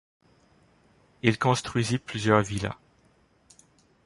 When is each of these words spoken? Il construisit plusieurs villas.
Il 1.21 1.37
construisit 1.37 1.99
plusieurs 1.99 2.41
villas. 2.41 2.73